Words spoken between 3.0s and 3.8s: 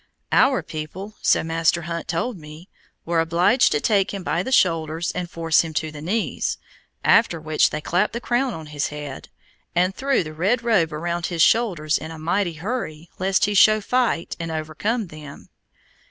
were obliged to